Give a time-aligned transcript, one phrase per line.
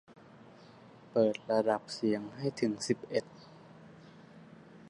[1.11, 3.25] เปิดระดับเสียงให้ถึงสิบเอ็ด